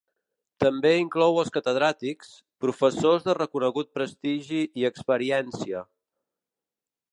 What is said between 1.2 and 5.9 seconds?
els catedràtics, professors de reconegut prestigi i experiència.